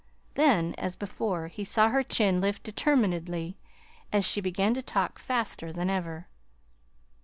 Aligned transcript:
Then, 0.33 0.73
as 0.79 0.95
before, 0.95 1.47
he 1.47 1.63
saw 1.63 1.89
her 1.89 2.01
chin 2.01 2.41
lift 2.41 2.63
determinedly, 2.63 3.59
as 4.11 4.25
she 4.25 4.41
began 4.41 4.73
to 4.73 4.81
talk 4.81 5.19
faster 5.19 5.71
than 5.71 5.91
ever. 5.91 6.27